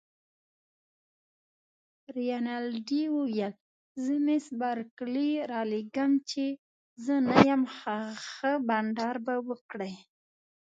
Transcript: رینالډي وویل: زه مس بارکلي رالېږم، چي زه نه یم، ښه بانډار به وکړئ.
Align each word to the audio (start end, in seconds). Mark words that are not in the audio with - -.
رینالډي 2.17 3.03
وویل: 3.17 3.53
زه 4.03 4.13
مس 4.25 4.45
بارکلي 4.59 5.31
رالېږم، 5.51 6.11
چي 6.29 6.45
زه 7.05 7.15
نه 7.27 7.35
یم، 7.49 7.61
ښه 8.31 8.51
بانډار 8.67 9.15
به 9.25 9.35
وکړئ. 9.47 9.93